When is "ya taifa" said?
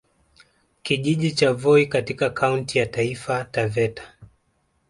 2.77-3.43